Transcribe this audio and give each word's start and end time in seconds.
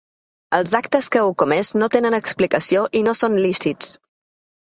Els 0.59 0.71
actes 0.79 1.09
que 1.15 1.19
heu 1.25 1.33
comès 1.41 1.69
no 1.81 1.89
tenen 1.95 2.17
explicació 2.19 2.85
i 3.01 3.05
no 3.09 3.15
són 3.21 3.39
lícits. 3.45 3.93